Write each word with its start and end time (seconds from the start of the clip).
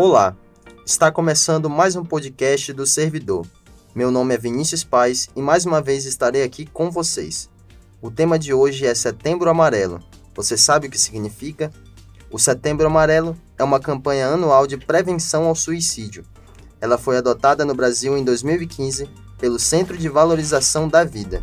Olá, 0.00 0.36
está 0.86 1.10
começando 1.10 1.68
mais 1.68 1.96
um 1.96 2.04
podcast 2.04 2.72
do 2.72 2.86
Servidor. 2.86 3.44
Meu 3.92 4.12
nome 4.12 4.32
é 4.32 4.38
Vinícius 4.38 4.84
Paz 4.84 5.28
e 5.34 5.42
mais 5.42 5.66
uma 5.66 5.82
vez 5.82 6.04
estarei 6.04 6.44
aqui 6.44 6.66
com 6.66 6.88
vocês. 6.88 7.50
O 8.00 8.08
tema 8.08 8.38
de 8.38 8.54
hoje 8.54 8.86
é 8.86 8.94
Setembro 8.94 9.50
Amarelo. 9.50 9.98
Você 10.36 10.56
sabe 10.56 10.86
o 10.86 10.90
que 10.90 10.96
significa? 10.96 11.72
O 12.30 12.38
Setembro 12.38 12.86
Amarelo 12.86 13.36
é 13.58 13.64
uma 13.64 13.80
campanha 13.80 14.28
anual 14.28 14.68
de 14.68 14.76
prevenção 14.76 15.46
ao 15.46 15.56
suicídio. 15.56 16.24
Ela 16.80 16.96
foi 16.96 17.16
adotada 17.16 17.64
no 17.64 17.74
Brasil 17.74 18.16
em 18.16 18.22
2015 18.22 19.10
pelo 19.36 19.58
Centro 19.58 19.98
de 19.98 20.08
Valorização 20.08 20.86
da 20.86 21.02
Vida, 21.02 21.42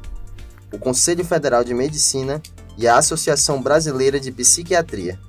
o 0.71 0.79
Conselho 0.79 1.25
Federal 1.25 1.61
de 1.61 1.73
Medicina 1.73 2.41
e 2.77 2.87
a 2.87 2.97
Associação 2.97 3.61
Brasileira 3.61 4.17
de 4.17 4.31
Psiquiatria. 4.31 5.19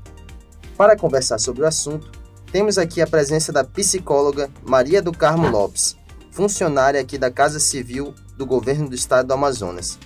Para 0.76 0.96
conversar 0.96 1.38
sobre 1.38 1.62
o 1.62 1.66
assunto, 1.66 2.24
temos 2.50 2.78
aqui 2.78 3.00
a 3.00 3.06
presença 3.06 3.52
da 3.52 3.64
psicóloga 3.64 4.50
Maria 4.64 5.02
do 5.02 5.12
Carmo 5.12 5.48
Lopes, 5.48 5.96
funcionária 6.30 7.00
aqui 7.00 7.18
da 7.18 7.30
Casa 7.30 7.58
Civil 7.58 8.14
do 8.36 8.46
Governo 8.46 8.88
do 8.88 8.94
Estado 8.94 9.28
do 9.28 9.34
Amazonas. 9.34 9.98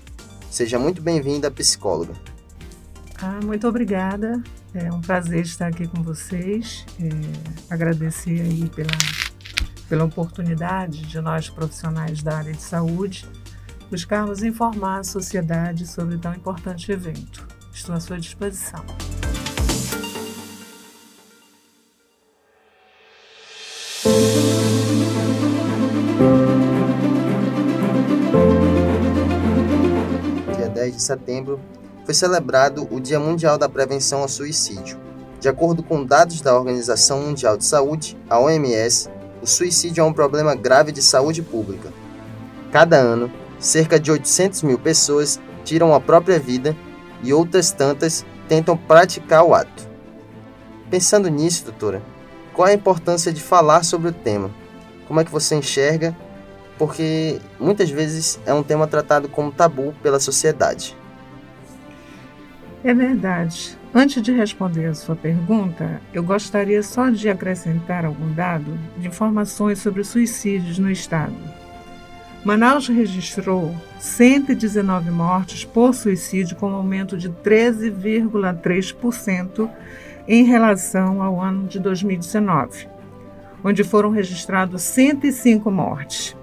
Seja 0.50 0.78
muito 0.78 1.00
bem-vinda, 1.02 1.50
psicóloga. 1.50 2.14
Ah, 3.22 3.40
muito 3.44 3.68
obrigada. 3.68 4.42
É 4.74 4.90
um 4.92 5.00
prazer 5.00 5.42
estar 5.42 5.66
aqui 5.66 5.86
com 5.86 6.02
vocês. 6.02 6.86
É, 7.00 7.72
agradecer 7.72 8.40
aí 8.40 8.68
pela, 8.70 8.96
pela 9.88 10.04
oportunidade 10.04 11.02
de 11.02 11.20
nós 11.20 11.48
profissionais 11.48 12.22
da 12.22 12.38
área 12.38 12.52
de 12.52 12.62
saúde 12.62 13.28
buscarmos 13.90 14.42
informar 14.42 15.00
a 15.00 15.04
sociedade 15.04 15.86
sobre 15.86 16.16
tão 16.16 16.32
importante 16.32 16.92
evento. 16.92 17.46
Estou 17.72 17.94
à 17.94 18.00
sua 18.00 18.18
disposição. 18.18 18.84
10 30.90 30.96
de 30.96 31.02
setembro 31.02 31.60
foi 32.04 32.14
celebrado 32.14 32.88
o 32.90 33.00
Dia 33.00 33.20
Mundial 33.20 33.56
da 33.56 33.68
Prevenção 33.68 34.22
ao 34.22 34.28
Suicídio. 34.28 34.98
De 35.38 35.48
acordo 35.48 35.82
com 35.82 36.04
dados 36.04 36.40
da 36.40 36.56
Organização 36.56 37.22
Mundial 37.22 37.56
de 37.56 37.64
Saúde, 37.64 38.16
a 38.28 38.38
OMS, 38.38 39.08
o 39.40 39.46
suicídio 39.46 40.02
é 40.02 40.04
um 40.04 40.12
problema 40.12 40.54
grave 40.54 40.92
de 40.92 41.00
saúde 41.00 41.40
pública. 41.40 41.90
Cada 42.70 42.96
ano, 42.96 43.32
cerca 43.58 43.98
de 43.98 44.10
800 44.10 44.62
mil 44.62 44.78
pessoas 44.78 45.40
tiram 45.64 45.94
a 45.94 46.00
própria 46.00 46.38
vida 46.38 46.76
e 47.22 47.32
outras 47.32 47.70
tantas 47.70 48.24
tentam 48.48 48.76
praticar 48.76 49.44
o 49.44 49.54
ato. 49.54 49.88
Pensando 50.90 51.28
nisso, 51.28 51.64
doutora, 51.64 52.02
qual 52.52 52.68
a 52.68 52.74
importância 52.74 53.32
de 53.32 53.40
falar 53.40 53.84
sobre 53.84 54.08
o 54.08 54.12
tema? 54.12 54.50
Como 55.06 55.20
é 55.20 55.24
que 55.24 55.30
você 55.30 55.54
enxerga? 55.54 56.14
Porque 56.80 57.38
muitas 57.60 57.88
vezes 57.90 58.40
é 58.46 58.54
um 58.54 58.62
tema 58.62 58.86
tratado 58.86 59.28
como 59.28 59.52
tabu 59.52 59.94
pela 60.02 60.18
sociedade. 60.18 60.96
É 62.82 62.94
verdade. 62.94 63.78
Antes 63.94 64.22
de 64.22 64.32
responder 64.32 64.86
a 64.86 64.94
sua 64.94 65.14
pergunta, 65.14 66.00
eu 66.14 66.22
gostaria 66.22 66.82
só 66.82 67.10
de 67.10 67.28
acrescentar 67.28 68.06
algum 68.06 68.32
dado 68.32 68.78
de 68.96 69.08
informações 69.08 69.80
sobre 69.80 70.02
suicídios 70.02 70.78
no 70.78 70.90
estado. 70.90 71.36
Manaus 72.42 72.88
registrou 72.88 73.76
119 73.98 75.10
mortes 75.10 75.66
por 75.66 75.94
suicídio, 75.94 76.56
com 76.56 76.70
um 76.70 76.76
aumento 76.76 77.14
de 77.14 77.28
13,3% 77.28 79.68
em 80.26 80.44
relação 80.44 81.22
ao 81.22 81.42
ano 81.42 81.68
de 81.68 81.78
2019, 81.78 82.88
onde 83.62 83.84
foram 83.84 84.08
registrados 84.08 84.80
105 84.80 85.70
mortes. 85.70 86.39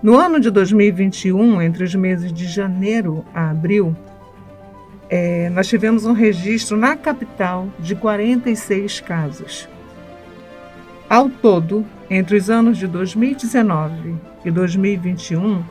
No 0.00 0.16
ano 0.16 0.38
de 0.38 0.48
2021, 0.48 1.60
entre 1.60 1.82
os 1.82 1.92
meses 1.92 2.32
de 2.32 2.46
janeiro 2.46 3.24
a 3.34 3.50
abril, 3.50 3.96
é, 5.10 5.50
nós 5.50 5.66
tivemos 5.66 6.06
um 6.06 6.12
registro 6.12 6.76
na 6.76 6.96
capital 6.96 7.66
de 7.80 7.96
46 7.96 9.00
casos. 9.00 9.68
Ao 11.10 11.28
todo, 11.28 11.84
entre 12.08 12.36
os 12.36 12.48
anos 12.48 12.78
de 12.78 12.86
2019 12.86 14.14
e 14.44 14.50
2021, 14.52 15.64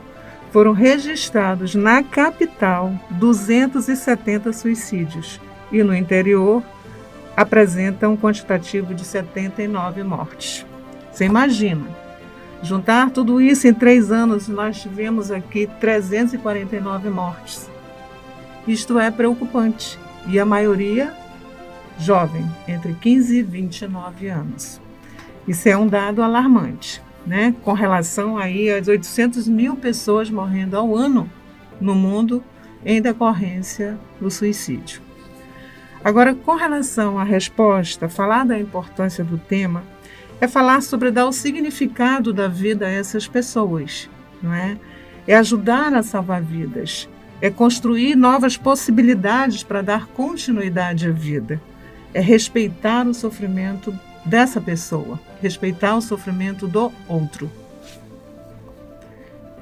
foram 0.50 0.72
registrados 0.72 1.74
na 1.74 2.02
capital 2.02 2.92
270 3.12 4.52
suicídios 4.52 5.40
e 5.72 5.82
no 5.82 5.96
interior 5.96 6.62
apresenta 7.34 8.06
um 8.06 8.16
quantitativo 8.16 8.92
de 8.94 9.06
79 9.06 10.02
mortes. 10.02 10.66
Você 11.10 11.24
imagina, 11.24 11.86
juntar 12.62 13.10
tudo 13.10 13.40
isso 13.40 13.66
em 13.66 13.74
três 13.74 14.10
anos, 14.10 14.48
nós 14.48 14.80
tivemos 14.80 15.30
aqui 15.30 15.68
349 15.80 17.10
mortes. 17.10 17.68
Isto 18.66 18.98
é 18.98 19.10
preocupante. 19.10 19.98
E 20.26 20.38
a 20.38 20.44
maioria 20.44 21.14
jovem, 21.98 22.44
entre 22.66 22.92
15 22.94 23.38
e 23.38 23.42
29 23.42 24.28
anos. 24.28 24.80
Isso 25.46 25.68
é 25.68 25.76
um 25.76 25.86
dado 25.86 26.22
alarmante, 26.22 27.02
né? 27.26 27.54
Com 27.62 27.72
relação 27.72 28.36
aí 28.36 28.70
às 28.70 28.86
800 28.86 29.48
mil 29.48 29.76
pessoas 29.76 30.30
morrendo 30.30 30.76
ao 30.76 30.94
ano 30.94 31.30
no 31.80 31.94
mundo 31.94 32.44
em 32.84 33.00
decorrência 33.00 33.98
do 34.20 34.30
suicídio. 34.30 35.00
Agora, 36.04 36.34
com 36.34 36.54
relação 36.54 37.18
à 37.18 37.24
resposta, 37.24 38.08
falar 38.08 38.44
da 38.44 38.58
importância 38.58 39.24
do 39.24 39.36
tema 39.36 39.82
é 40.40 40.46
falar 40.46 40.82
sobre 40.82 41.10
dar 41.10 41.26
o 41.26 41.32
significado 41.32 42.32
da 42.32 42.48
vida 42.48 42.86
a 42.86 42.90
essas 42.90 43.26
pessoas, 43.26 44.08
não 44.42 44.52
é? 44.52 44.78
É 45.26 45.36
ajudar 45.36 45.92
a 45.94 46.02
salvar 46.02 46.40
vidas, 46.40 47.08
é 47.40 47.50
construir 47.50 48.16
novas 48.16 48.56
possibilidades 48.56 49.62
para 49.62 49.82
dar 49.82 50.06
continuidade 50.06 51.08
à 51.08 51.10
vida, 51.10 51.60
é 52.14 52.20
respeitar 52.20 53.06
o 53.06 53.14
sofrimento 53.14 53.92
dessa 54.24 54.60
pessoa, 54.60 55.20
respeitar 55.40 55.96
o 55.96 56.02
sofrimento 56.02 56.66
do 56.66 56.92
outro. 57.08 57.50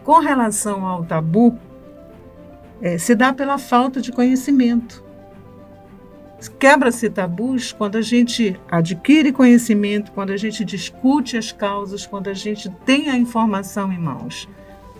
Com 0.04 0.20
relação 0.20 0.86
ao 0.86 1.04
tabu, 1.04 1.58
é, 2.80 2.98
se 2.98 3.14
dá 3.14 3.32
pela 3.32 3.58
falta 3.58 4.00
de 4.00 4.12
conhecimento. 4.12 5.02
Quebra-se 6.58 7.08
tabus 7.08 7.72
quando 7.72 7.96
a 7.96 8.02
gente 8.02 8.58
adquire 8.70 9.32
conhecimento, 9.32 10.12
quando 10.12 10.30
a 10.30 10.36
gente 10.36 10.64
discute 10.64 11.36
as 11.36 11.50
causas, 11.50 12.06
quando 12.06 12.28
a 12.28 12.34
gente 12.34 12.70
tem 12.84 13.08
a 13.08 13.16
informação 13.16 13.92
em 13.92 13.98
mãos. 13.98 14.48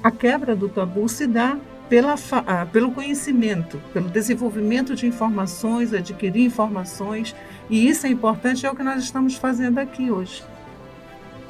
A 0.03 0.11
quebra 0.11 0.57
do 0.57 0.69
tabu 0.69 1.09
se 1.09 1.27
dá 1.27 1.59
pela, 1.89 2.15
ah, 2.47 2.67
pelo 2.67 2.91
conhecimento, 2.91 3.81
pelo 3.93 4.09
desenvolvimento 4.09 4.95
de 4.95 5.07
informações, 5.07 5.93
adquirir 5.93 6.45
informações, 6.45 7.35
e 7.69 7.89
isso 7.89 8.07
é 8.07 8.11
importante, 8.11 8.67
é 8.67 8.71
o 8.71 8.75
que 8.75 8.83
nós 8.83 9.03
estamos 9.03 9.37
fazendo 9.37 9.79
aqui 9.79 10.11
hoje. 10.11 10.43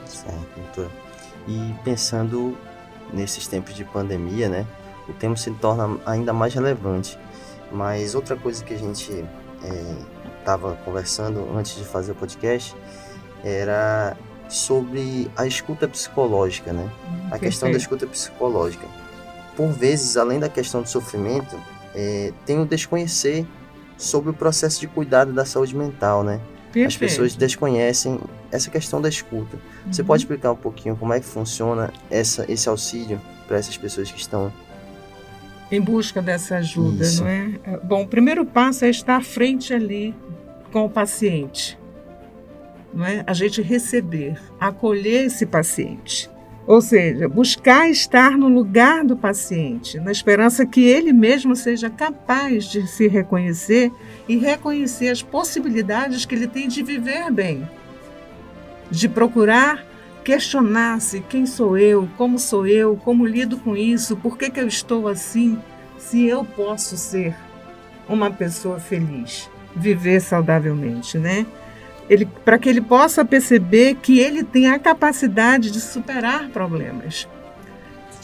Certo, 0.04 0.46
doutor. 0.56 0.90
E 1.48 1.74
pensando 1.84 2.56
nesses 3.12 3.46
tempos 3.46 3.74
de 3.74 3.84
pandemia, 3.84 4.48
né, 4.48 4.66
o 5.08 5.12
tema 5.12 5.36
se 5.36 5.50
torna 5.52 5.98
ainda 6.04 6.32
mais 6.32 6.54
relevante. 6.54 7.18
Mas 7.70 8.14
outra 8.14 8.36
coisa 8.36 8.62
que 8.64 8.74
a 8.74 8.78
gente 8.78 9.24
estava 10.38 10.72
é, 10.72 10.84
conversando 10.84 11.46
antes 11.56 11.76
de 11.76 11.84
fazer 11.84 12.12
o 12.12 12.14
podcast 12.14 12.74
era 13.44 14.16
sobre 14.48 15.30
a 15.36 15.46
escuta 15.46 15.88
psicológica, 15.88 16.72
né? 16.72 16.90
Hum, 17.08 17.28
a 17.30 17.38
questão 17.38 17.70
da 17.70 17.76
escuta 17.76 18.06
psicológica 18.06 18.86
por 19.56 19.72
vezes, 19.72 20.16
além 20.16 20.38
da 20.38 20.48
questão 20.48 20.82
do 20.82 20.88
sofrimento, 20.88 21.58
é, 21.94 22.32
tem 22.44 22.60
o 22.60 22.66
desconhecer 22.66 23.46
sobre 23.96 24.30
o 24.30 24.34
processo 24.34 24.78
de 24.78 24.86
cuidado 24.86 25.32
da 25.32 25.46
saúde 25.46 25.74
mental, 25.74 26.22
né? 26.22 26.38
Perfeito. 26.66 26.88
As 26.88 26.96
pessoas 26.96 27.34
desconhecem 27.34 28.20
essa 28.52 28.70
questão 28.70 29.00
da 29.00 29.08
escuta. 29.08 29.56
Uhum. 29.56 29.92
Você 29.92 30.04
pode 30.04 30.22
explicar 30.22 30.52
um 30.52 30.56
pouquinho 30.56 30.94
como 30.94 31.14
é 31.14 31.20
que 31.20 31.26
funciona 31.26 31.90
essa, 32.10 32.44
esse 32.52 32.68
auxílio 32.68 33.18
para 33.48 33.56
essas 33.56 33.78
pessoas 33.78 34.10
que 34.10 34.20
estão 34.20 34.52
em 35.70 35.80
busca 35.80 36.22
dessa 36.22 36.56
ajuda, 36.56 37.04
Isso. 37.04 37.22
não 37.22 37.30
é? 37.30 37.80
Bom, 37.82 38.02
o 38.02 38.08
primeiro 38.08 38.44
passo 38.44 38.84
é 38.84 38.88
estar 38.88 39.22
frente 39.22 39.74
ali 39.74 40.14
com 40.72 40.84
o 40.84 40.90
paciente, 40.90 41.78
não 42.94 43.04
é? 43.04 43.24
A 43.26 43.32
gente 43.32 43.60
receber, 43.62 44.40
acolher 44.60 45.26
esse 45.26 45.44
paciente. 45.46 46.30
Ou 46.66 46.80
seja, 46.80 47.28
buscar 47.28 47.88
estar 47.88 48.32
no 48.32 48.48
lugar 48.48 49.04
do 49.04 49.16
paciente, 49.16 50.00
na 50.00 50.10
esperança 50.10 50.66
que 50.66 50.84
ele 50.84 51.12
mesmo 51.12 51.54
seja 51.54 51.88
capaz 51.88 52.64
de 52.64 52.88
se 52.88 53.06
reconhecer 53.06 53.92
e 54.28 54.36
reconhecer 54.36 55.08
as 55.10 55.22
possibilidades 55.22 56.24
que 56.24 56.34
ele 56.34 56.48
tem 56.48 56.66
de 56.66 56.82
viver 56.82 57.30
bem, 57.30 57.68
de 58.90 59.08
procurar 59.08 59.86
questionar-se 60.26 61.20
quem 61.20 61.46
sou 61.46 61.78
eu, 61.78 62.08
como 62.16 62.36
sou 62.36 62.66
eu, 62.66 62.96
como 62.96 63.24
lido 63.24 63.58
com 63.58 63.76
isso, 63.76 64.16
por 64.16 64.36
que, 64.36 64.50
que 64.50 64.58
eu 64.58 64.66
estou 64.66 65.06
assim, 65.06 65.56
se 65.98 66.26
eu 66.26 66.44
posso 66.44 66.96
ser 66.96 67.32
uma 68.08 68.28
pessoa 68.28 68.80
feliz, 68.80 69.48
viver 69.76 70.20
saudavelmente, 70.20 71.16
né? 71.16 71.46
para 72.44 72.58
que 72.58 72.68
ele 72.68 72.80
possa 72.80 73.24
perceber 73.24 73.94
que 74.02 74.18
ele 74.18 74.42
tem 74.42 74.68
a 74.68 74.80
capacidade 74.80 75.70
de 75.70 75.80
superar 75.80 76.48
problemas. 76.48 77.28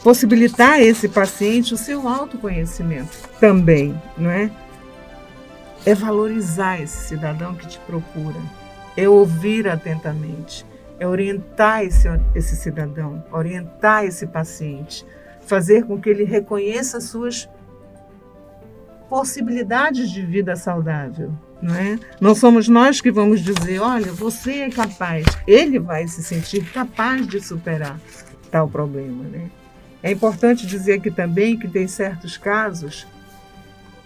Possibilitar 0.02 0.72
a 0.72 0.82
esse 0.82 1.08
paciente 1.08 1.72
o 1.72 1.76
seu 1.76 2.08
autoconhecimento 2.08 3.16
também, 3.38 3.94
não 4.18 4.30
é? 4.30 4.50
É 5.86 5.94
valorizar 5.94 6.80
esse 6.80 7.08
cidadão 7.08 7.54
que 7.54 7.68
te 7.68 7.78
procura, 7.80 8.40
é 8.96 9.08
ouvir 9.08 9.68
atentamente, 9.68 10.64
é 11.02 11.06
orientar 11.06 11.82
esse, 11.82 12.06
esse 12.32 12.54
cidadão, 12.54 13.24
orientar 13.32 14.04
esse 14.04 14.24
paciente, 14.24 15.04
fazer 15.40 15.84
com 15.84 16.00
que 16.00 16.08
ele 16.08 16.22
reconheça 16.22 17.00
suas 17.00 17.48
possibilidades 19.08 20.12
de 20.12 20.24
vida 20.24 20.54
saudável, 20.54 21.32
não 21.60 21.74
é? 21.74 21.98
Não 22.20 22.36
somos 22.36 22.68
nós 22.68 23.00
que 23.00 23.10
vamos 23.10 23.40
dizer, 23.40 23.80
olha, 23.80 24.12
você 24.12 24.60
é 24.60 24.70
capaz. 24.70 25.26
Ele 25.44 25.80
vai 25.80 26.06
se 26.06 26.22
sentir 26.22 26.64
capaz 26.70 27.26
de 27.26 27.40
superar 27.40 27.98
tal 28.48 28.68
problema, 28.68 29.24
né? 29.24 29.50
É 30.04 30.12
importante 30.12 30.64
dizer 30.64 30.94
aqui 30.94 31.10
também 31.10 31.58
que 31.58 31.66
tem 31.66 31.88
certos 31.88 32.38
casos 32.38 33.08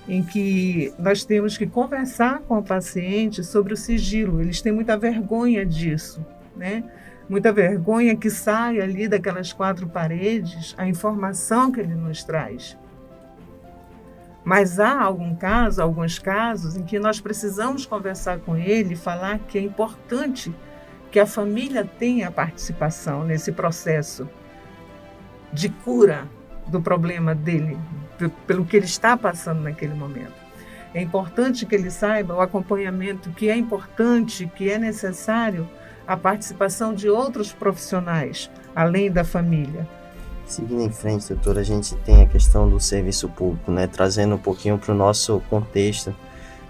em 0.09 0.23
que 0.23 0.95
nós 0.99 1.25
temos 1.25 1.59
que 1.59 1.67
conversar 1.67 2.39
com 2.41 2.59
o 2.59 2.63
paciente 2.63 3.45
sobre 3.45 3.75
o 3.75 3.77
sigilo. 3.77 4.41
Eles 4.41 4.63
têm 4.63 4.73
muita 4.73 4.97
vergonha 4.97 5.65
disso, 5.67 6.25
né? 6.57 6.85
Muita 7.29 7.53
vergonha 7.53 8.17
que 8.17 8.31
sai 8.31 8.81
ali 8.81 9.09
daquelas 9.09 9.53
quatro 9.53 9.89
paredes 9.89 10.75
a 10.79 10.87
informação 10.87 11.71
que 11.71 11.81
ele 11.81 11.95
nos 11.95 12.23
traz. 12.23 12.77
Mas 14.45 14.79
há 14.79 15.01
algum 15.01 15.35
caso, 15.35 15.83
alguns 15.83 16.21
casos 16.21 16.77
em 16.77 16.85
que 16.85 17.01
nós 17.01 17.21
precisamos 17.21 17.85
conversar 17.85 18.39
com 18.39 18.57
ele 18.57 18.95
falar 18.95 19.41
que 19.41 19.59
é 19.59 19.61
importante 19.61 20.55
que 21.11 21.19
a 21.19 21.27
família 21.27 21.85
tenha 21.85 22.31
participação 22.31 23.25
nesse 23.25 23.51
processo 23.51 24.29
de 25.53 25.69
cura 25.69 26.29
do 26.69 26.81
problema 26.81 27.35
dele, 27.35 27.77
pelo 28.47 28.65
que 28.65 28.77
ele 28.77 28.87
está 28.87 29.17
passando 29.17 29.63
naquele 29.63 29.95
momento. 29.95 30.35
É 30.95 31.03
importante 31.03 31.67
que 31.67 31.75
ele 31.75 31.91
saiba 31.91 32.35
o 32.35 32.41
acompanhamento 32.41 33.31
que 33.31 33.49
é 33.49 33.57
importante, 33.57 34.51
que 34.55 34.71
é 34.71 34.79
necessário 34.79 35.69
a 36.07 36.17
participação 36.17 36.95
de 36.95 37.09
outros 37.09 37.53
profissionais, 37.53 38.51
além 38.75 39.11
da 39.11 39.25
família. 39.25 39.87
Seguindo 40.47 40.83
em 40.83 40.91
frente, 40.91 41.29
doutora, 41.35 41.61
a 41.61 41.65
gente 41.65 41.97
tem 41.97 42.23
a 42.23 42.27
questão 42.27 42.69
do 42.69 42.79
serviço 42.79 43.29
público, 43.29 43.73
né? 43.73 43.89
Trazendo 43.89 44.37
um 44.37 44.39
pouquinho 44.39 44.79
para 44.79 44.93
o 44.93 44.97
nosso 44.97 45.43
contexto, 45.51 46.15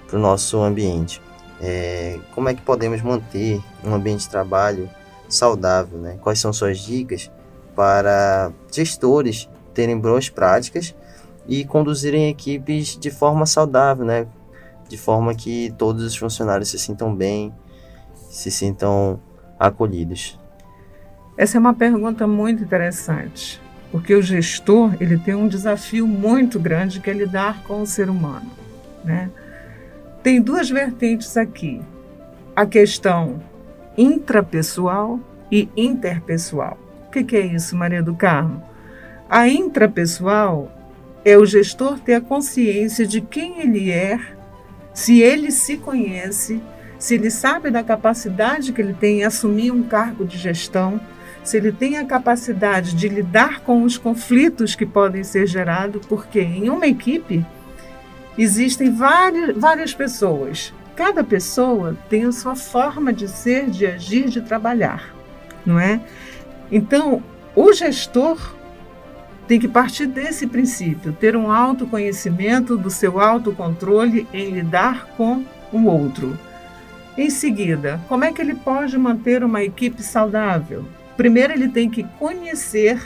para 0.06 0.16
o 0.16 0.20
nosso 0.20 0.62
ambiente. 0.62 1.20
É, 1.60 2.18
como 2.34 2.48
é 2.48 2.54
que 2.54 2.62
podemos 2.62 3.02
manter 3.02 3.60
um 3.84 3.94
ambiente 3.94 4.20
de 4.20 4.30
trabalho 4.30 4.88
saudável, 5.28 5.98
né? 5.98 6.18
Quais 6.22 6.38
são 6.38 6.52
suas 6.52 6.78
dicas 6.78 7.30
para 7.74 8.50
gestores 8.72 9.48
terem 9.74 9.98
boas 9.98 10.30
práticas 10.30 10.94
e 11.46 11.64
conduzirem 11.64 12.30
equipes 12.30 12.96
de 12.96 13.10
forma 13.10 13.44
saudável, 13.44 14.06
né? 14.06 14.26
De 14.88 14.96
forma 14.96 15.34
que 15.34 15.74
todos 15.76 16.02
os 16.02 16.16
funcionários 16.16 16.70
se 16.70 16.78
sintam 16.78 17.14
bem, 17.14 17.52
se 18.30 18.50
sintam 18.50 19.20
acolhidos. 19.58 20.38
Essa 21.36 21.58
é 21.58 21.60
uma 21.60 21.74
pergunta 21.74 22.26
muito 22.26 22.62
interessante 22.62 23.60
porque 23.90 24.14
o 24.14 24.22
gestor 24.22 24.94
ele 25.00 25.16
tem 25.16 25.34
um 25.34 25.48
desafio 25.48 26.06
muito 26.06 26.58
grande 26.58 27.00
que 27.00 27.10
é 27.10 27.12
lidar 27.12 27.62
com 27.62 27.80
o 27.80 27.86
ser 27.86 28.10
humano, 28.10 28.50
né? 29.04 29.30
Tem 30.22 30.40
duas 30.40 30.68
vertentes 30.68 31.36
aqui: 31.36 31.80
a 32.54 32.66
questão 32.66 33.42
intrapessoal 33.96 35.20
e 35.50 35.68
interpessoal. 35.76 36.78
O 37.06 37.10
que, 37.10 37.24
que 37.24 37.36
é 37.36 37.46
isso, 37.46 37.76
Maria 37.76 38.02
do 38.02 38.14
Carmo? 38.14 38.62
A 39.30 39.48
intrapessoal 39.48 40.70
é 41.24 41.38
o 41.38 41.46
gestor 41.46 41.98
ter 41.98 42.14
a 42.14 42.20
consciência 42.20 43.06
de 43.06 43.20
quem 43.20 43.60
ele 43.60 43.90
é, 43.90 44.20
se 44.92 45.20
ele 45.20 45.50
se 45.50 45.76
conhece, 45.76 46.60
se 46.98 47.14
ele 47.14 47.30
sabe 47.30 47.70
da 47.70 47.82
capacidade 47.82 48.72
que 48.72 48.80
ele 48.80 48.94
tem 48.94 49.20
em 49.20 49.24
assumir 49.24 49.70
um 49.70 49.82
cargo 49.82 50.24
de 50.24 50.38
gestão 50.38 51.00
se 51.46 51.56
ele 51.56 51.70
tem 51.70 51.96
a 51.96 52.04
capacidade 52.04 52.94
de 52.94 53.08
lidar 53.08 53.60
com 53.60 53.84
os 53.84 53.96
conflitos 53.96 54.74
que 54.74 54.84
podem 54.84 55.22
ser 55.22 55.46
gerados, 55.46 56.04
porque 56.06 56.40
em 56.40 56.68
uma 56.68 56.88
equipe 56.88 57.46
existem 58.36 58.92
várias, 58.92 59.56
várias 59.56 59.94
pessoas. 59.94 60.74
Cada 60.96 61.22
pessoa 61.22 61.96
tem 62.10 62.24
a 62.24 62.32
sua 62.32 62.56
forma 62.56 63.12
de 63.12 63.28
ser, 63.28 63.70
de 63.70 63.86
agir, 63.86 64.28
de 64.28 64.40
trabalhar, 64.40 65.14
não 65.64 65.78
é? 65.78 66.00
Então, 66.70 67.22
o 67.54 67.72
gestor 67.72 68.54
tem 69.46 69.60
que 69.60 69.68
partir 69.68 70.06
desse 70.06 70.48
princípio, 70.48 71.12
ter 71.12 71.36
um 71.36 71.52
autoconhecimento 71.52 72.76
do 72.76 72.90
seu 72.90 73.20
autocontrole 73.20 74.26
em 74.32 74.50
lidar 74.50 75.06
com 75.16 75.44
o 75.72 75.84
outro. 75.84 76.36
Em 77.16 77.30
seguida, 77.30 77.98
como 78.08 78.24
é 78.24 78.32
que 78.32 78.42
ele 78.42 78.54
pode 78.54 78.96
manter 78.98 79.42
uma 79.42 79.62
equipe 79.62 80.02
saudável? 80.02 80.84
Primeiro, 81.16 81.54
ele 81.54 81.68
tem 81.68 81.88
que 81.88 82.02
conhecer 82.18 83.00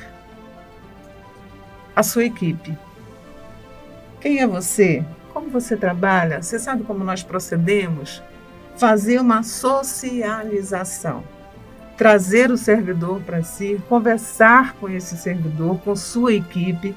a 1.94 2.02
sua 2.02 2.24
equipe. 2.24 2.76
Quem 4.20 4.40
é 4.40 4.46
você? 4.46 5.04
Como 5.32 5.48
você 5.48 5.76
trabalha? 5.76 6.42
Você 6.42 6.58
sabe 6.58 6.82
como 6.82 7.04
nós 7.04 7.22
procedemos? 7.22 8.20
Fazer 8.76 9.20
uma 9.20 9.44
socialização. 9.44 11.22
Trazer 11.96 12.50
o 12.50 12.56
servidor 12.56 13.20
para 13.20 13.44
si, 13.44 13.80
conversar 13.88 14.74
com 14.74 14.88
esse 14.88 15.16
servidor, 15.16 15.78
com 15.82 15.94
sua 15.94 16.32
equipe, 16.32 16.96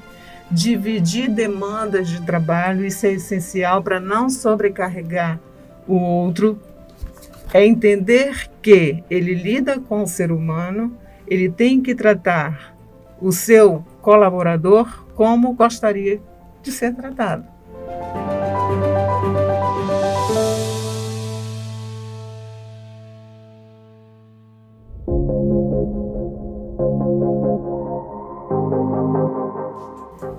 dividir 0.50 1.30
demandas 1.30 2.08
de 2.08 2.20
trabalho, 2.22 2.84
isso 2.84 3.06
é 3.06 3.12
essencial 3.12 3.82
para 3.82 4.00
não 4.00 4.28
sobrecarregar 4.28 5.38
o 5.86 5.94
outro. 5.94 6.58
É 7.54 7.64
entender 7.64 8.50
que 8.60 9.04
ele 9.08 9.32
lida 9.32 9.78
com 9.78 10.02
o 10.02 10.06
ser 10.08 10.32
humano 10.32 10.98
ele 11.26 11.48
tem 11.48 11.80
que 11.80 11.94
tratar 11.94 12.76
o 13.20 13.30
seu 13.30 13.84
colaborador 14.02 15.06
como 15.14 15.54
gostaria 15.54 16.20
de 16.62 16.72
ser 16.72 16.94
tratado. 16.94 17.46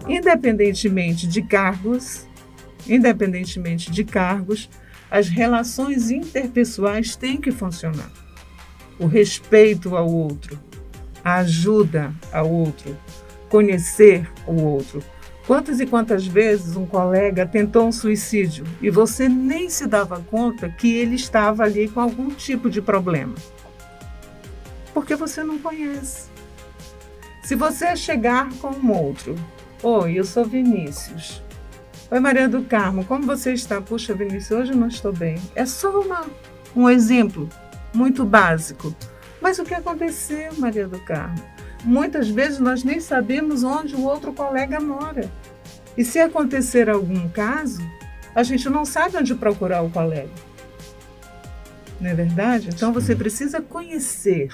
Independentemente 0.08 1.28
de 1.28 1.42
cargos, 1.42 2.28
independentemente 2.88 3.90
de 3.90 4.04
cargos, 4.04 4.70
as 5.16 5.30
relações 5.30 6.12
interpessoais 6.12 7.16
têm 7.16 7.38
que 7.38 7.50
funcionar. 7.50 8.12
O 9.00 9.06
respeito 9.06 9.96
ao 9.96 10.12
outro, 10.12 10.60
a 11.24 11.36
ajuda 11.36 12.14
ao 12.34 12.52
outro, 12.52 12.98
conhecer 13.48 14.30
o 14.46 14.62
outro. 14.62 15.02
Quantas 15.48 15.80
e 15.80 15.86
quantas 15.86 16.28
vezes 16.28 16.76
um 16.76 16.86
colega 16.86 17.46
tentou 17.46 17.88
um 17.88 17.94
suicídio 17.94 18.66
e 18.82 18.90
você 18.90 19.30
nem 19.30 19.70
se 19.70 19.88
dava 19.88 20.20
conta 20.20 20.68
que 20.68 20.94
ele 20.98 21.16
estava 21.16 21.64
ali 21.64 21.88
com 21.88 22.02
algum 22.02 22.30
tipo 22.30 22.70
de 22.70 22.82
problema? 22.82 23.36
Porque 24.94 25.16
você 25.16 25.46
não 25.46 25.58
conhece. 25.60 26.30
Se 27.42 27.56
você 27.56 27.96
chegar 27.96 28.50
com 28.56 28.68
um 28.68 28.92
outro, 28.92 29.34
oi, 29.82 30.20
eu 30.20 30.26
sou 30.26 30.44
Vinícius. 30.44 31.45
Oi, 32.12 32.20
Maria 32.20 32.48
do 32.48 32.62
Carmo, 32.62 33.04
como 33.04 33.26
você 33.26 33.54
está? 33.54 33.82
Puxa, 33.82 34.14
Vinícius, 34.14 34.52
hoje 34.52 34.76
não 34.76 34.88
estou 34.88 35.12
bem. 35.12 35.42
É 35.56 35.66
só 35.66 36.02
uma, 36.02 36.28
um 36.76 36.88
exemplo 36.88 37.50
muito 37.96 38.24
básico. 38.24 38.96
Mas 39.42 39.58
o 39.58 39.64
que 39.64 39.74
aconteceu, 39.74 40.54
Maria 40.60 40.88
do 40.88 41.00
Carmo? 41.00 41.44
Muitas 41.84 42.30
vezes 42.30 42.60
nós 42.60 42.84
nem 42.84 43.00
sabemos 43.00 43.64
onde 43.64 43.96
o 43.96 44.04
outro 44.04 44.32
colega 44.34 44.80
mora. 44.80 45.32
E 45.98 46.06
se 46.06 46.20
acontecer 46.20 46.92
algum 46.92 47.28
caso, 47.28 47.82
a 48.36 48.44
gente 48.44 48.70
não 48.70 48.86
sabe 48.86 49.18
onde 49.18 49.34
procurar 49.34 49.82
o 49.82 49.90
colega. 49.90 50.30
Não 52.00 52.12
é 52.12 52.14
verdade? 52.14 52.70
Então 52.70 52.94
você 52.94 53.16
precisa 53.16 53.62
conhecer, 53.62 54.54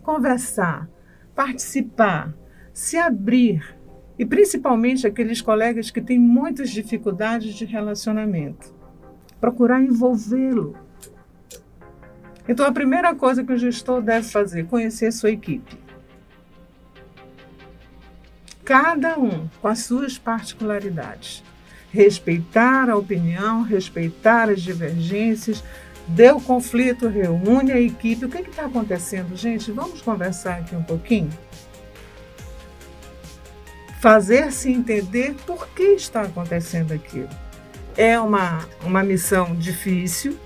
conversar, 0.00 0.88
participar, 1.34 2.32
se 2.72 2.96
abrir. 2.96 3.77
E 4.18 4.26
principalmente 4.26 5.06
aqueles 5.06 5.40
colegas 5.40 5.90
que 5.90 6.00
têm 6.00 6.18
muitas 6.18 6.70
dificuldades 6.70 7.54
de 7.54 7.64
relacionamento. 7.64 8.74
Procurar 9.40 9.80
envolvê-lo 9.80 10.76
então, 12.48 12.64
a 12.64 12.72
primeira 12.72 13.14
coisa 13.14 13.44
que 13.44 13.52
o 13.52 13.58
gestor 13.58 14.00
deve 14.00 14.26
fazer 14.26 14.60
é 14.60 14.64
conhecer 14.64 15.12
sua 15.12 15.30
equipe. 15.30 15.76
Cada 18.64 19.18
um 19.18 19.48
com 19.60 19.68
as 19.68 19.80
suas 19.80 20.16
particularidades. 20.16 21.44
Respeitar 21.90 22.88
a 22.88 22.96
opinião, 22.96 23.62
respeitar 23.62 24.48
as 24.48 24.62
divergências, 24.62 25.62
Deu 26.10 26.40
conflito, 26.40 27.06
reúne 27.06 27.70
a 27.70 27.78
equipe. 27.78 28.24
O 28.24 28.30
que 28.30 28.38
está 28.38 28.64
acontecendo, 28.64 29.36
gente? 29.36 29.70
Vamos 29.70 30.00
conversar 30.00 30.60
aqui 30.60 30.74
um 30.74 30.82
pouquinho? 30.82 31.28
Fazer-se 34.00 34.70
entender 34.70 35.34
por 35.46 35.68
que 35.68 35.82
está 35.94 36.22
acontecendo 36.22 36.92
aquilo. 36.92 37.28
É 37.96 38.18
uma, 38.18 38.64
uma 38.84 39.02
missão 39.02 39.54
difícil, 39.56 40.38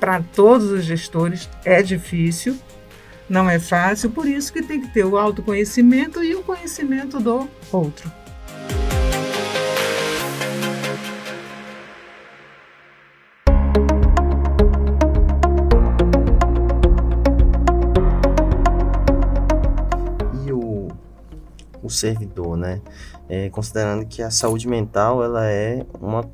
para 0.00 0.20
todos 0.20 0.70
os 0.72 0.84
gestores 0.84 1.48
é 1.64 1.80
difícil, 1.80 2.58
não 3.28 3.48
é 3.48 3.60
fácil, 3.60 4.10
por 4.10 4.26
isso 4.26 4.52
que 4.52 4.60
tem 4.60 4.80
que 4.80 4.88
ter 4.88 5.04
o 5.04 5.16
autoconhecimento 5.16 6.24
e 6.24 6.34
o 6.34 6.42
conhecimento 6.42 7.20
do 7.20 7.48
outro. 7.70 8.21
Servidor, 21.92 22.56
né? 22.56 22.80
É, 23.28 23.48
considerando 23.50 24.04
que 24.06 24.22
a 24.22 24.30
saúde 24.30 24.68
mental 24.68 25.22
ela 25.22 25.46
é 25.46 25.86
uma 26.00 26.28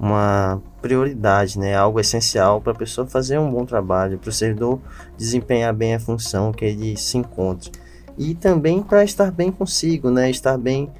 uma 0.00 0.62
prioridade, 0.80 1.58
né? 1.58 1.76
Algo 1.76 2.00
essencial 2.00 2.58
para 2.60 2.72
a 2.72 2.74
pessoa 2.74 3.06
fazer 3.06 3.38
um 3.38 3.50
bom 3.50 3.66
trabalho, 3.66 4.18
para 4.18 4.30
o 4.30 4.32
servidor 4.32 4.80
desempenhar 5.16 5.74
bem 5.74 5.94
a 5.94 6.00
função 6.00 6.52
que 6.52 6.64
ele 6.64 6.96
se 6.96 7.18
encontra. 7.18 7.70
E 8.16 8.34
também 8.34 8.82
para 8.82 9.04
estar 9.04 9.30
bem 9.30 9.52
consigo, 9.52 10.10
né? 10.10 10.30
Estar 10.30 10.56
bem 10.56 10.90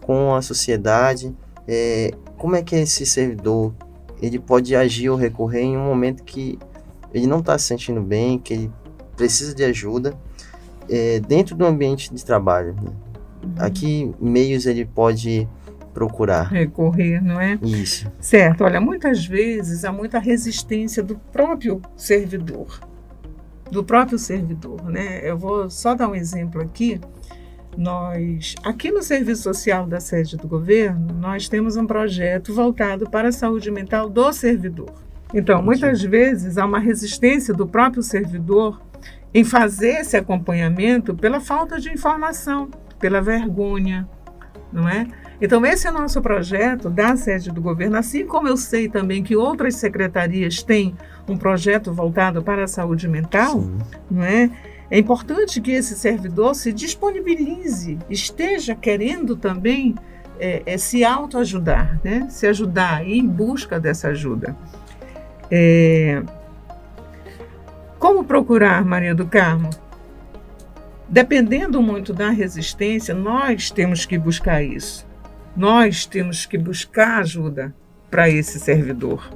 com 0.00 0.34
a 0.34 0.42
sociedade. 0.42 1.32
É, 1.68 2.10
como 2.36 2.56
é 2.56 2.62
que 2.62 2.74
esse 2.74 3.06
servidor 3.06 3.72
ele 4.20 4.40
pode 4.40 4.74
agir 4.74 5.08
ou 5.08 5.16
recorrer 5.16 5.60
em 5.60 5.76
um 5.76 5.84
momento 5.84 6.24
que 6.24 6.58
ele 7.14 7.28
não 7.28 7.38
está 7.38 7.56
se 7.56 7.66
sentindo 7.66 8.00
bem, 8.00 8.38
que 8.40 8.54
ele 8.54 8.72
precisa 9.16 9.54
de 9.54 9.64
ajuda 9.64 10.14
é, 10.88 11.20
dentro 11.20 11.54
do 11.54 11.64
ambiente 11.64 12.12
de 12.12 12.24
trabalho. 12.24 12.74
Né? 12.74 12.90
Uhum. 13.42 13.54
Aqui 13.58 14.14
meios 14.20 14.66
ele 14.66 14.84
pode 14.84 15.48
procurar. 15.92 16.48
Recorrer, 16.48 17.22
não 17.22 17.40
é? 17.40 17.58
Isso. 17.62 18.10
Certo. 18.20 18.64
Olha, 18.64 18.80
muitas 18.80 19.26
vezes 19.26 19.84
há 19.84 19.92
muita 19.92 20.18
resistência 20.18 21.02
do 21.02 21.16
próprio 21.32 21.82
servidor. 21.96 22.80
Do 23.70 23.82
próprio 23.82 24.18
servidor, 24.18 24.84
né? 24.84 25.20
Eu 25.28 25.36
vou 25.36 25.68
só 25.68 25.94
dar 25.94 26.08
um 26.08 26.14
exemplo 26.14 26.60
aqui. 26.60 27.00
Nós, 27.76 28.54
aqui 28.64 28.90
no 28.90 29.02
Serviço 29.02 29.42
Social 29.42 29.86
da 29.86 30.00
sede 30.00 30.36
do 30.36 30.48
governo, 30.48 31.14
nós 31.14 31.48
temos 31.48 31.76
um 31.76 31.86
projeto 31.86 32.52
voltado 32.54 33.08
para 33.08 33.28
a 33.28 33.32
saúde 33.32 33.70
mental 33.70 34.08
do 34.08 34.32
servidor. 34.32 34.92
Então, 35.32 35.62
muitas 35.62 36.02
vezes 36.02 36.58
há 36.58 36.64
uma 36.64 36.78
resistência 36.78 37.52
do 37.52 37.66
próprio 37.66 38.02
servidor 38.02 38.80
em 39.34 39.44
fazer 39.44 40.00
esse 40.00 40.16
acompanhamento 40.16 41.14
pela 41.14 41.40
falta 41.40 41.78
de 41.78 41.90
informação, 41.90 42.70
pela 42.98 43.20
vergonha, 43.20 44.08
não 44.72 44.88
é? 44.88 45.06
Então, 45.40 45.64
esse 45.64 45.86
é 45.86 45.90
o 45.90 45.94
nosso 45.94 46.20
projeto 46.20 46.90
da 46.90 47.16
sede 47.16 47.50
do 47.50 47.60
governo, 47.60 47.96
assim 47.96 48.26
como 48.26 48.48
eu 48.48 48.56
sei 48.56 48.88
também 48.88 49.22
que 49.22 49.36
outras 49.36 49.76
secretarias 49.76 50.62
têm 50.62 50.94
um 51.28 51.36
projeto 51.36 51.92
voltado 51.92 52.42
para 52.42 52.64
a 52.64 52.66
saúde 52.66 53.06
mental, 53.06 53.60
Sim. 53.60 53.78
não 54.10 54.24
é? 54.24 54.50
É 54.90 54.98
importante 54.98 55.60
que 55.60 55.70
esse 55.70 55.94
servidor 55.94 56.54
se 56.54 56.72
disponibilize, 56.72 57.98
esteja 58.08 58.74
querendo 58.74 59.36
também 59.36 59.94
é, 60.40 60.62
é, 60.64 60.78
se 60.78 61.04
autoajudar, 61.04 62.00
né? 62.02 62.26
se 62.30 62.46
ajudar, 62.46 63.06
em 63.06 63.26
busca 63.26 63.78
dessa 63.78 64.08
ajuda. 64.08 64.56
É... 65.50 66.22
Como 67.98 68.24
procurar, 68.24 68.84
Maria 68.84 69.14
do 69.14 69.26
Carmo? 69.26 69.70
Dependendo 71.08 71.80
muito 71.82 72.12
da 72.12 72.30
resistência, 72.30 73.14
nós 73.14 73.70
temos 73.70 74.04
que 74.04 74.18
buscar 74.18 74.62
isso 74.62 75.08
nós 75.58 76.06
temos 76.06 76.46
que 76.46 76.56
buscar 76.56 77.18
ajuda 77.18 77.74
para 78.08 78.30
esse 78.30 78.60
servidor. 78.60 79.28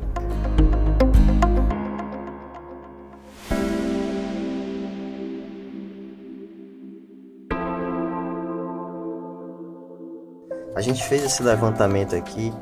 A 10.76 10.80
gente 10.80 11.02
fez 11.08 11.24
esse 11.24 11.42
levantamento 11.42 12.14
aqui 12.14 12.52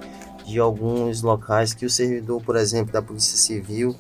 de 0.47 0.59
alguns 0.59 1.21
locais 1.21 1.75
que 1.75 1.85
o 1.85 1.91
servidor, 1.91 2.43
por 2.43 2.57
exemplo, 2.57 2.91
da 2.91 3.03
Polícia 3.03 3.37
Civil 3.37 3.95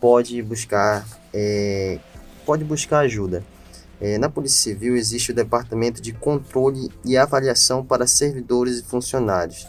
pode 0.00 0.40
buscar 0.42 1.04
é, 1.34 1.98
pode 2.46 2.62
buscar 2.62 3.00
ajuda. 3.00 3.42
É, 4.00 4.16
na 4.18 4.28
Polícia 4.28 4.72
Civil 4.72 4.96
existe 4.96 5.30
o 5.30 5.34
Departamento 5.34 6.02
de 6.02 6.12
Controle 6.12 6.90
e 7.04 7.16
Avaliação 7.16 7.84
para 7.84 8.04
Servidores 8.06 8.78
e 8.78 8.82
Funcionários. 8.82 9.68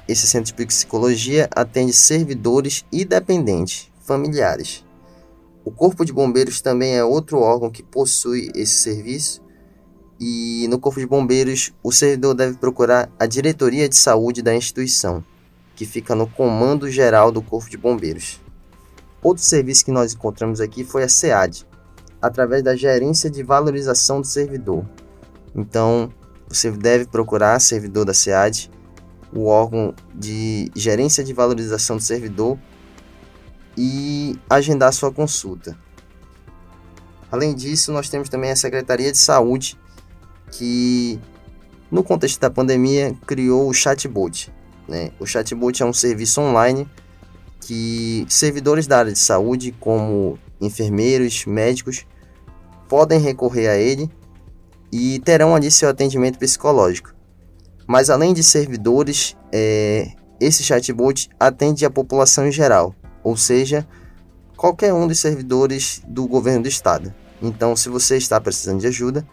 Esse 0.05 0.27
centro 0.27 0.53
de 0.53 0.65
psicologia 0.65 1.47
atende 1.55 1.93
servidores 1.93 2.83
e 2.91 3.05
dependentes, 3.05 3.89
familiares. 4.01 4.83
O 5.63 5.71
Corpo 5.71 6.03
de 6.03 6.11
Bombeiros 6.11 6.59
também 6.59 6.97
é 6.97 7.05
outro 7.05 7.39
órgão 7.39 7.71
que 7.71 7.83
possui 7.83 8.51
esse 8.53 8.73
serviço 8.73 9.41
e 10.19 10.67
no 10.69 10.77
Corpo 10.77 10.99
de 10.99 11.05
Bombeiros, 11.05 11.71
o 11.81 11.91
servidor 11.91 12.33
deve 12.33 12.57
procurar 12.57 13.09
a 13.17 13.25
diretoria 13.25 13.87
de 13.87 13.95
saúde 13.95 14.41
da 14.41 14.53
instituição, 14.53 15.23
que 15.75 15.85
fica 15.85 16.13
no 16.13 16.27
comando 16.27 16.89
geral 16.91 17.31
do 17.31 17.41
Corpo 17.41 17.69
de 17.69 17.77
Bombeiros. 17.77 18.41
Outro 19.23 19.43
serviço 19.43 19.85
que 19.85 19.91
nós 19.91 20.13
encontramos 20.13 20.59
aqui 20.59 20.83
foi 20.83 21.03
a 21.03 21.09
SEAD, 21.09 21.65
através 22.21 22.61
da 22.61 22.75
Gerência 22.75 23.29
de 23.29 23.41
Valorização 23.43 24.19
do 24.19 24.27
Servidor. 24.27 24.85
Então, 25.55 26.11
você 26.49 26.69
deve 26.69 27.05
procurar 27.05 27.59
servidor 27.59 28.03
da 28.03 28.13
SEAD, 28.13 28.69
o 29.33 29.45
órgão 29.45 29.93
de 30.13 30.69
Gerência 30.75 31.23
de 31.23 31.31
Valorização 31.31 31.95
do 31.95 32.03
Servidor 32.03 32.57
e 33.77 34.37
agendar 34.49 34.91
sua 34.91 35.11
consulta. 35.11 35.77
Além 37.31 37.55
disso, 37.55 37.91
nós 37.91 38.09
temos 38.09 38.27
também 38.27 38.51
a 38.51 38.55
Secretaria 38.55 39.11
de 39.11 39.17
Saúde, 39.17 39.77
que 40.51 41.19
no 41.91 42.03
contexto 42.03 42.39
da 42.39 42.49
pandemia 42.49 43.15
criou 43.25 43.67
o 43.67 43.73
chatbot. 43.73 44.51
Né? 44.87 45.11
O 45.19 45.25
chatbot 45.25 45.81
é 45.81 45.85
um 45.85 45.93
serviço 45.93 46.41
online 46.41 46.87
que 47.61 48.25
servidores 48.29 48.87
da 48.87 48.99
área 48.99 49.11
de 49.11 49.19
saúde, 49.19 49.75
como 49.79 50.39
enfermeiros, 50.61 51.45
médicos, 51.45 52.05
podem 52.87 53.19
recorrer 53.19 53.67
a 53.67 53.77
ele 53.77 54.09
e 54.91 55.19
terão 55.19 55.55
ali 55.55 55.69
seu 55.69 55.89
atendimento 55.89 56.39
psicológico. 56.39 57.13
Mas 57.85 58.09
além 58.09 58.33
de 58.33 58.43
servidores, 58.43 59.35
é, 59.51 60.11
esse 60.39 60.63
chatbot 60.63 61.29
atende 61.39 61.85
a 61.85 61.89
população 61.89 62.47
em 62.47 62.51
geral, 62.51 62.95
ou 63.23 63.35
seja, 63.35 63.87
qualquer 64.55 64.93
um 64.93 65.07
dos 65.07 65.19
servidores 65.19 66.01
do 66.07 66.27
governo 66.27 66.63
do 66.63 66.69
estado. 66.69 67.13
Então, 67.41 67.75
se 67.75 67.89
você 67.89 68.17
está 68.17 68.39
precisando 68.39 68.79
de 68.79 68.87
ajuda, 68.87 69.25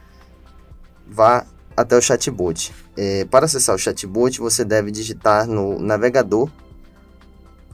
vá 1.07 1.47
até 1.77 1.97
o 1.97 2.01
chatbot. 2.01 2.75
É, 2.97 3.27
para 3.27 3.45
acessar 3.45 3.75
o 3.75 3.79
chatbot, 3.79 4.41
você 4.41 4.65
deve 4.65 4.91
digitar 4.91 5.47
no 5.47 5.79
navegador, 5.79 6.49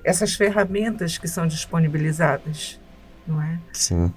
essas 0.04 0.34
ferramentas 0.34 1.18
que 1.18 1.26
são 1.26 1.48
disponibilizadas, 1.48 2.82
não 3.28 3.42
é? 3.42 3.60
Sim. 3.74 4.14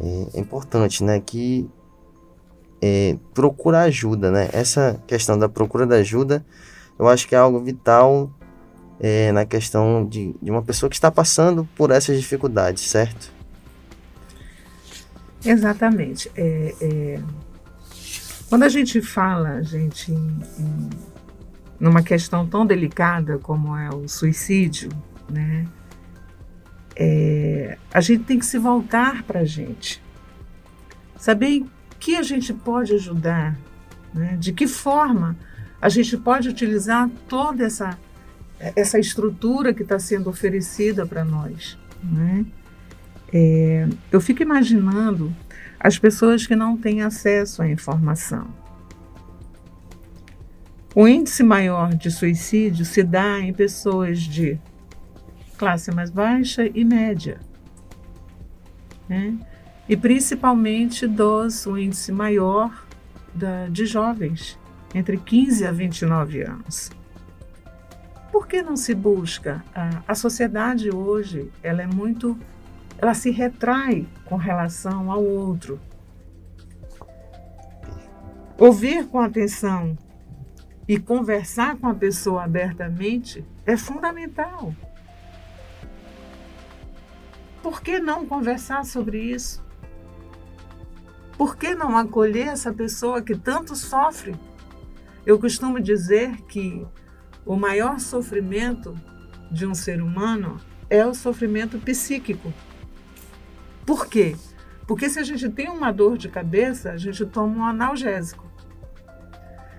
É, 0.00 0.38
importante, 0.38 1.02
né, 1.02 1.20
que 1.20 1.68
é, 2.82 3.16
procura 3.32 3.82
ajuda, 3.82 4.30
né? 4.30 4.48
Essa 4.52 5.00
questão 5.06 5.38
da 5.38 5.48
procura 5.48 5.86
da 5.86 5.96
ajuda, 5.96 6.44
eu 6.98 7.08
acho 7.08 7.26
que 7.26 7.34
é 7.34 7.38
algo 7.38 7.60
vital 7.60 8.30
é, 9.00 9.32
na 9.32 9.44
questão 9.44 10.06
de, 10.06 10.34
de 10.40 10.50
uma 10.50 10.62
pessoa 10.62 10.88
que 10.88 10.96
está 10.96 11.10
passando 11.10 11.68
por 11.76 11.90
essas 11.90 12.18
dificuldades, 12.18 12.82
certo? 12.84 13.32
Exatamente. 15.44 16.30
É, 16.36 16.74
é, 16.80 17.22
quando 18.48 18.62
a 18.62 18.68
gente 18.68 19.00
fala, 19.00 19.62
gente, 19.62 20.12
em, 20.12 20.40
em, 20.58 20.90
numa 21.78 22.02
questão 22.02 22.46
tão 22.46 22.64
delicada 22.66 23.38
como 23.38 23.76
é 23.76 23.90
o 23.90 24.08
suicídio, 24.08 24.90
né? 25.30 25.66
É, 26.98 27.35
a 27.96 28.00
gente 28.02 28.24
tem 28.24 28.38
que 28.38 28.44
se 28.44 28.58
voltar 28.58 29.22
para 29.22 29.40
a 29.40 29.44
gente. 29.46 30.02
Saber 31.16 31.64
que 31.98 32.14
a 32.14 32.22
gente 32.22 32.52
pode 32.52 32.92
ajudar, 32.92 33.58
né? 34.12 34.36
de 34.38 34.52
que 34.52 34.66
forma 34.66 35.34
a 35.80 35.88
gente 35.88 36.14
pode 36.18 36.46
utilizar 36.46 37.08
toda 37.26 37.64
essa, 37.64 37.98
essa 38.60 38.98
estrutura 38.98 39.72
que 39.72 39.82
está 39.82 39.98
sendo 39.98 40.28
oferecida 40.28 41.06
para 41.06 41.24
nós. 41.24 41.78
Né? 42.04 42.44
É, 43.32 43.88
eu 44.12 44.20
fico 44.20 44.42
imaginando 44.42 45.34
as 45.80 45.98
pessoas 45.98 46.46
que 46.46 46.54
não 46.54 46.76
têm 46.76 47.00
acesso 47.00 47.62
à 47.62 47.66
informação. 47.66 48.46
O 50.94 51.08
índice 51.08 51.42
maior 51.42 51.94
de 51.94 52.10
suicídio 52.10 52.84
se 52.84 53.02
dá 53.02 53.40
em 53.40 53.54
pessoas 53.54 54.20
de 54.20 54.60
classe 55.56 55.90
mais 55.90 56.10
baixa 56.10 56.70
e 56.74 56.84
média. 56.84 57.40
Né? 59.08 59.36
E 59.88 59.96
principalmente 59.96 61.06
dos, 61.06 61.66
o 61.66 61.78
índice 61.78 62.10
maior 62.10 62.86
da, 63.34 63.68
de 63.68 63.86
jovens, 63.86 64.58
entre 64.94 65.16
15 65.16 65.66
a 65.66 65.72
29 65.72 66.42
anos. 66.42 66.90
Por 68.32 68.46
que 68.46 68.62
não 68.62 68.76
se 68.76 68.94
busca? 68.94 69.64
A, 69.74 70.02
a 70.08 70.14
sociedade 70.14 70.90
hoje 70.94 71.50
ela 71.62 71.82
é 71.82 71.86
muito 71.86 72.36
ela 72.98 73.14
se 73.14 73.30
retrai 73.30 74.06
com 74.24 74.36
relação 74.36 75.10
ao 75.10 75.22
outro. 75.22 75.78
Ouvir 78.58 79.06
com 79.06 79.20
atenção 79.20 79.96
e 80.88 80.98
conversar 80.98 81.76
com 81.76 81.88
a 81.88 81.94
pessoa 81.94 82.44
abertamente 82.44 83.44
é 83.66 83.76
fundamental. 83.76 84.74
Por 87.66 87.82
que 87.82 87.98
não 87.98 88.24
conversar 88.24 88.84
sobre 88.84 89.20
isso? 89.20 89.60
Por 91.36 91.56
que 91.56 91.74
não 91.74 91.98
acolher 91.98 92.46
essa 92.46 92.72
pessoa 92.72 93.20
que 93.20 93.36
tanto 93.36 93.74
sofre? 93.74 94.36
Eu 95.26 95.36
costumo 95.36 95.80
dizer 95.80 96.42
que 96.42 96.86
o 97.44 97.56
maior 97.56 97.98
sofrimento 97.98 98.94
de 99.50 99.66
um 99.66 99.74
ser 99.74 100.00
humano 100.00 100.60
é 100.88 101.04
o 101.04 101.12
sofrimento 101.12 101.76
psíquico. 101.76 102.54
Por 103.84 104.06
quê? 104.06 104.36
Porque 104.86 105.10
se 105.10 105.18
a 105.18 105.24
gente 105.24 105.48
tem 105.48 105.68
uma 105.68 105.90
dor 105.90 106.16
de 106.16 106.28
cabeça, 106.28 106.92
a 106.92 106.96
gente 106.96 107.26
toma 107.26 107.58
um 107.58 107.64
analgésico. 107.64 108.48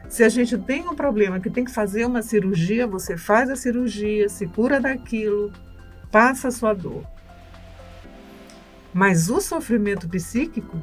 Se 0.09 0.25
a 0.25 0.29
gente 0.29 0.57
tem 0.57 0.85
um 0.89 0.93
problema 0.93 1.39
que 1.39 1.49
tem 1.49 1.63
que 1.63 1.71
fazer 1.71 2.05
uma 2.05 2.21
cirurgia, 2.21 2.85
você 2.85 3.15
faz 3.15 3.49
a 3.49 3.55
cirurgia, 3.55 4.27
se 4.27 4.45
cura 4.45 4.77
daquilo, 4.77 5.53
passa 6.11 6.49
a 6.49 6.51
sua 6.51 6.73
dor. 6.73 7.15
Mas 8.97 9.29
o 9.29 9.39
sofrimento 9.39 10.09
psíquico, 10.09 10.81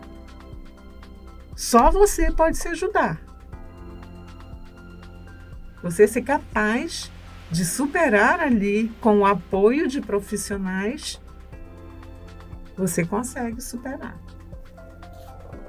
só 1.56 1.90
você 1.90 2.30
pode 2.30 2.56
se 2.56 2.68
ajudar. 2.68 3.20
Você 5.82 6.06
ser 6.06 6.22
capaz 6.22 7.10
de 7.50 7.64
superar 7.64 8.38
ali 8.38 8.88
com 9.00 9.18
o 9.18 9.26
apoio 9.26 9.88
de 9.88 10.00
profissionais 10.00 11.20
você 12.76 13.04
consegue 13.04 13.60
superar. 13.60 14.16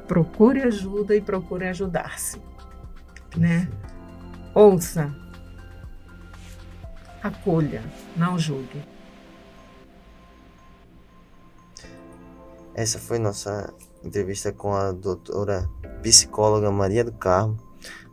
Procure 0.07 0.61
ajuda 0.61 1.15
e 1.15 1.21
procure 1.21 1.67
ajudar-se, 1.69 2.39
né? 3.35 3.67
Ouça, 4.53 5.11
acolha, 7.23 7.81
não 8.15 8.37
julgue. 8.37 8.94
Essa 12.75 12.99
foi 12.99 13.17
nossa 13.17 13.73
entrevista 14.03 14.51
com 14.51 14.73
a 14.73 14.91
doutora 14.91 15.67
psicóloga 16.03 16.69
Maria 16.69 17.03
do 17.03 17.13
Carmo. 17.13 17.57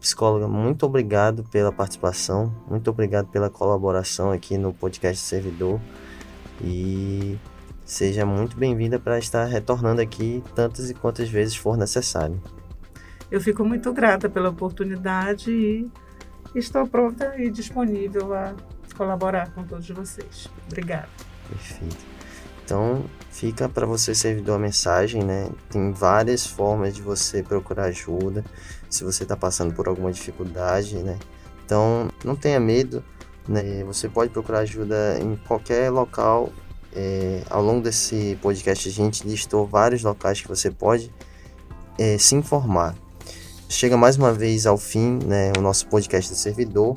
Psicóloga, 0.01 0.49
muito 0.49 0.87
obrigado 0.87 1.45
pela 1.45 1.71
participação, 1.71 2.55
muito 2.69 2.89
obrigado 2.89 3.29
pela 3.29 3.51
colaboração 3.51 4.33
aqui 4.33 4.57
no 4.57 4.73
podcast 4.73 5.23
Servidor. 5.23 5.79
E 6.63 7.39
Seja 7.93 8.25
muito 8.25 8.57
bem-vinda 8.57 8.99
para 8.99 9.19
estar 9.19 9.45
retornando 9.45 10.01
aqui 10.01 10.43
tantas 10.55 10.89
e 10.89 10.95
quantas 10.95 11.29
vezes 11.29 11.57
for 11.57 11.77
necessário. 11.77 12.41
Eu 13.31 13.41
fico 13.41 13.65
muito 13.65 13.93
grata 13.93 14.31
pela 14.31 14.49
oportunidade 14.49 15.51
e 15.51 15.91
estou 16.55 16.87
pronta 16.87 17.35
e 17.39 17.51
disponível 17.51 18.33
a 18.33 18.55
colaborar 18.97 19.53
com 19.53 19.65
todos 19.65 19.89
vocês. 19.91 20.49
Obrigada. 20.67 21.09
Perfeito. 21.49 22.12
Então, 22.73 23.05
fica 23.31 23.69
para 23.69 23.85
você 23.85 24.15
servidor 24.15 24.57
a 24.57 24.59
mensagem, 24.59 25.23
né? 25.23 25.51
Tem 25.69 25.93
várias 25.93 26.47
formas 26.47 26.95
de 26.95 27.03
você 27.03 27.43
procurar 27.43 27.85
ajuda, 27.85 28.43
se 28.89 29.05
você 29.05 29.25
está 29.25 29.37
passando 29.37 29.75
por 29.75 29.89
alguma 29.89 30.11
dificuldade, 30.11 30.97
né? 30.97 31.19
Então, 31.67 32.09
não 32.25 32.35
tenha 32.35 32.59
medo, 32.59 33.05
né? 33.47 33.85
Você 33.85 34.09
pode 34.09 34.31
procurar 34.31 34.61
ajuda 34.61 35.19
em 35.21 35.37
qualquer 35.47 35.91
local 35.91 36.51
é, 36.95 37.43
ao 37.51 37.63
longo 37.63 37.83
desse 37.83 38.39
podcast, 38.41 38.89
a 38.89 38.93
gente 38.93 39.29
listou 39.29 39.67
vários 39.67 40.03
locais 40.03 40.41
que 40.41 40.49
você 40.49 40.71
pode 40.71 41.13
é, 41.99 42.17
se 42.17 42.35
informar. 42.35 42.95
Chega 43.69 43.99
mais 43.99 44.17
uma 44.17 44.33
vez 44.33 44.65
ao 44.65 44.79
fim 44.79 45.19
né, 45.27 45.53
o 45.59 45.61
nosso 45.61 45.87
podcast 45.89 46.31
do 46.33 46.39
servidor, 46.39 46.97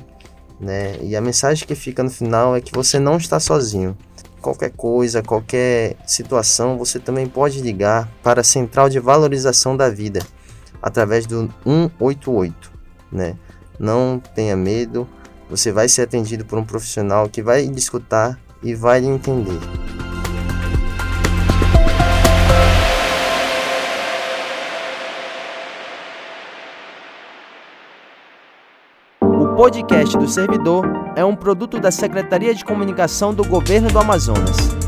né, 0.58 0.96
e 1.02 1.14
a 1.14 1.20
mensagem 1.20 1.66
que 1.66 1.74
fica 1.74 2.02
no 2.02 2.10
final 2.10 2.56
é 2.56 2.62
que 2.62 2.72
você 2.72 2.98
não 2.98 3.18
está 3.18 3.38
sozinho. 3.38 3.94
Qualquer 4.46 4.70
coisa, 4.70 5.24
qualquer 5.24 5.96
situação, 6.06 6.78
você 6.78 7.00
também 7.00 7.26
pode 7.26 7.60
ligar 7.60 8.08
para 8.22 8.42
a 8.42 8.44
Central 8.44 8.88
de 8.88 9.00
Valorização 9.00 9.76
da 9.76 9.90
Vida 9.90 10.20
através 10.80 11.26
do 11.26 11.52
188. 11.64 12.70
Né? 13.10 13.36
Não 13.76 14.22
tenha 14.36 14.54
medo, 14.54 15.08
você 15.50 15.72
vai 15.72 15.88
ser 15.88 16.02
atendido 16.02 16.44
por 16.44 16.60
um 16.60 16.64
profissional 16.64 17.28
que 17.28 17.42
vai 17.42 17.64
lhe 17.64 17.76
escutar 17.76 18.38
e 18.62 18.72
vai 18.72 19.00
lhe 19.00 19.08
entender. 19.08 19.58
Podcast 29.66 30.16
do 30.16 30.28
servidor 30.28 30.84
é 31.16 31.24
um 31.24 31.34
produto 31.34 31.80
da 31.80 31.90
Secretaria 31.90 32.54
de 32.54 32.64
Comunicação 32.64 33.34
do 33.34 33.42
Governo 33.44 33.88
do 33.88 33.98
Amazonas. 33.98 34.85